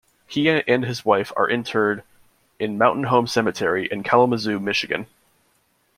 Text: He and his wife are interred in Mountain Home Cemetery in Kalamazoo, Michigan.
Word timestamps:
He 0.25 0.49
and 0.49 0.83
his 0.83 1.05
wife 1.05 1.31
are 1.37 1.47
interred 1.47 2.01
in 2.57 2.79
Mountain 2.79 3.03
Home 3.03 3.27
Cemetery 3.27 3.87
in 3.91 4.01
Kalamazoo, 4.01 4.59
Michigan. 4.59 5.05